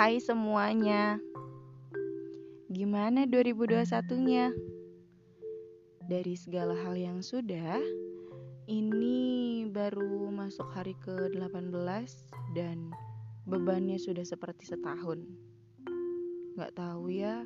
[0.00, 1.20] Hai semuanya.
[2.72, 4.48] Gimana 2021-nya?
[6.08, 7.76] Dari segala hal yang sudah
[8.64, 9.20] Ini
[9.68, 12.08] baru masuk hari ke-18
[12.56, 12.96] Dan
[13.44, 15.20] bebannya sudah seperti setahun.
[16.56, 17.44] Gak tahu ya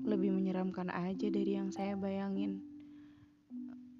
[0.00, 2.64] Lebih menyeramkan aja dari yang saya bayangin.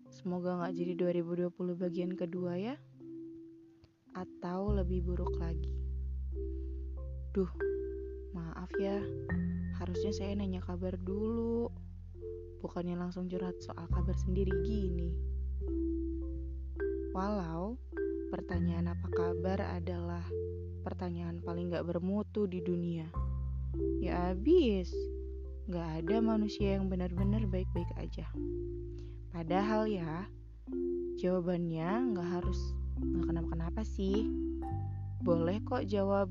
[0.09, 2.81] Semoga gak jadi 2020 bagian kedua ya
[4.17, 5.82] Atau lebih buruk lagi
[7.33, 7.49] Duh,
[8.37, 9.01] maaf ya.
[9.81, 11.73] Harusnya saya nanya kabar dulu.
[12.61, 15.17] Bukannya langsung curhat soal kabar sendiri gini.
[17.17, 17.81] Walau
[18.29, 20.21] pertanyaan apa kabar adalah
[20.85, 23.09] pertanyaan paling gak bermutu di dunia.
[24.05, 24.93] Ya abis,
[25.73, 28.29] gak ada manusia yang benar-benar baik-baik aja.
[29.33, 30.29] Padahal ya,
[31.17, 32.61] jawabannya gak harus
[33.01, 34.29] gak kenapa-kenapa sih.
[35.25, 36.29] Boleh kok jawab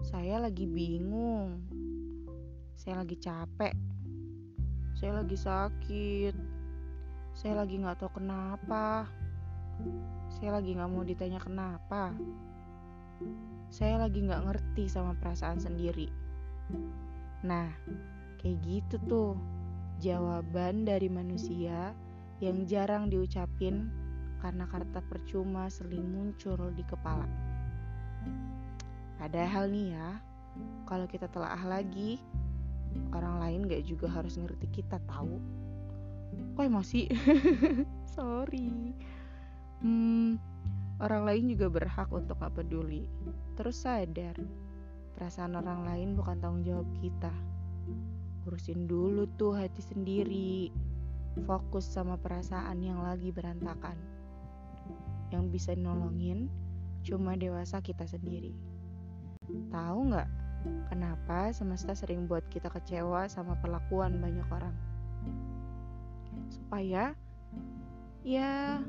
[0.00, 1.60] saya lagi bingung.
[2.72, 3.76] Saya lagi capek.
[4.96, 6.34] Saya lagi sakit.
[7.36, 9.04] Saya lagi nggak tahu kenapa.
[10.32, 12.16] Saya lagi nggak mau ditanya kenapa.
[13.68, 16.08] Saya lagi nggak ngerti sama perasaan sendiri.
[17.44, 17.68] Nah,
[18.40, 19.32] kayak gitu tuh
[20.00, 21.92] jawaban dari manusia
[22.40, 23.92] yang jarang diucapin
[24.40, 27.49] karena kata percuma seling muncul di kepala.
[29.20, 30.16] Padahal nih ya,
[30.88, 32.16] kalau kita telah lagi,
[33.12, 35.36] orang lain gak juga harus ngerti kita tahu.
[36.56, 37.04] Kok emosi?
[38.16, 38.96] Sorry.
[39.84, 40.40] Hmm,
[41.04, 43.04] orang lain juga berhak untuk gak peduli.
[43.60, 44.40] Terus sadar,
[45.20, 47.32] perasaan orang lain bukan tanggung jawab kita.
[48.48, 50.72] Urusin dulu tuh hati sendiri.
[51.44, 54.00] Fokus sama perasaan yang lagi berantakan.
[55.28, 56.48] Yang bisa nolongin
[57.04, 58.79] cuma dewasa kita sendiri.
[59.70, 60.28] Tahu nggak
[60.92, 64.76] kenapa semesta sering buat kita kecewa sama perlakuan banyak orang?
[66.50, 67.14] Supaya
[68.26, 68.82] ya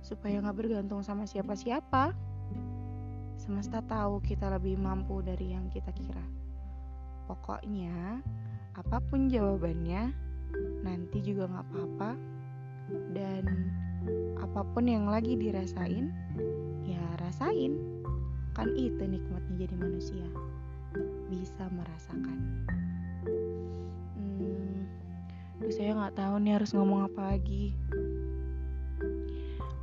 [0.00, 2.14] supaya nggak bergantung sama siapa-siapa.
[3.36, 6.24] Semesta tahu kita lebih mampu dari yang kita kira.
[7.26, 8.22] Pokoknya
[8.76, 10.12] apa pun jawabannya
[10.84, 12.10] nanti juga nggak apa-apa
[13.16, 13.44] dan
[14.38, 16.12] apa pun yang lagi dirasain
[16.86, 17.74] ya rasain
[18.56, 20.24] kan itu nikmatnya jadi manusia.
[21.28, 22.64] Bisa merasakan.
[24.16, 24.88] Hmm,
[25.60, 27.76] Duh, saya nggak tahu nih harus ngomong apa lagi.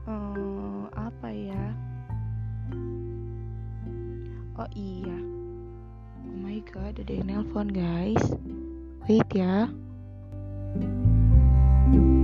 [0.10, 1.66] Uh, apa ya?
[4.58, 5.18] Oh iya.
[6.26, 8.26] Oh my god ada yang nelpon guys.
[9.06, 9.70] Wait ya.
[10.74, 12.23] thank you